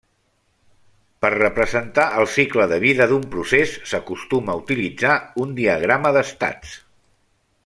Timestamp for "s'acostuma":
3.93-4.55